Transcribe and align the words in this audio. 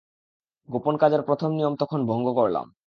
গোপন 0.69 0.95
কাজের 0.97 1.21
প্রথম 1.21 1.49
নিয়ম 1.51 1.73
তখন 1.75 1.99
ভঙ্গ 2.05 2.27
করলাম। 2.33 2.65